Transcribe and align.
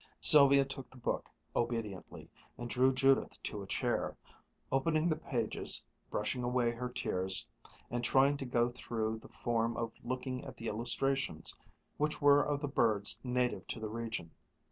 Sylvia 0.19 0.65
took 0.65 0.89
the 0.89 0.97
book 0.97 1.29
obediently, 1.55 2.27
and 2.57 2.67
drew 2.67 2.91
Judith 2.91 3.37
to 3.43 3.61
a 3.61 3.67
chair, 3.67 4.17
opening 4.71 5.07
the 5.07 5.15
pages, 5.15 5.85
brushing 6.09 6.41
away 6.41 6.71
her 6.71 6.89
tears, 6.89 7.47
and 7.91 8.03
trying 8.03 8.35
to 8.37 8.45
go 8.47 8.71
through 8.71 9.19
the 9.19 9.29
form 9.29 9.77
of 9.77 9.91
looking 10.03 10.43
at 10.43 10.57
the 10.57 10.65
illustrations, 10.69 11.55
which 11.97 12.19
were 12.19 12.41
of 12.41 12.61
the 12.61 12.67
birds 12.67 13.19
native 13.23 13.67
to 13.67 13.79
the 13.79 13.89
region. 13.89 14.31